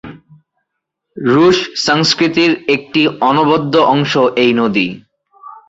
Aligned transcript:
রুশ 1.17 1.57
সংস্কৃতির 1.87 2.51
এক 2.67 2.83
অনবদ্য 3.21 3.73
অংশ 3.93 4.13
এই 4.43 4.51
নদী। 4.53 4.87